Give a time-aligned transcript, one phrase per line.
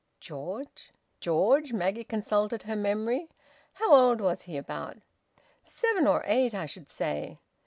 [0.19, 0.91] "George?
[1.19, 3.29] George?" Maggie consulted her memory.
[3.73, 4.97] "How old was he, about?"
[5.61, 7.37] "Seven or eight, I should say."